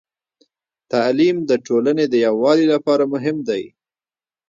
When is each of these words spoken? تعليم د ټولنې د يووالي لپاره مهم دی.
تعليم 0.91 1.37
د 1.49 1.51
ټولنې 1.65 2.05
د 2.09 2.15
يووالي 2.27 2.65
لپاره 2.73 3.03
مهم 3.13 3.37
دی. 3.49 3.63